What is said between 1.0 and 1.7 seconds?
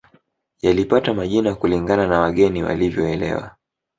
majina